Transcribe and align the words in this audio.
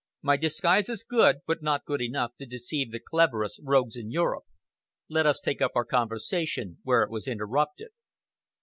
My 0.23 0.35
disguise 0.35 0.89
is 0.89 1.03
good, 1.07 1.41
but 1.45 1.61
not 1.61 1.85
good 1.85 2.01
enough 2.01 2.31
to 2.39 2.47
deceive 2.47 2.91
the 2.91 2.99
cleverest 2.99 3.59
rogues 3.63 3.95
in 3.95 4.09
Europe. 4.09 4.45
Let 5.07 5.27
us 5.27 5.39
take 5.39 5.61
up 5.61 5.73
our 5.75 5.85
conversation 5.85 6.79
where 6.81 7.03
it 7.03 7.11
was 7.11 7.27
interrupted." 7.27 7.89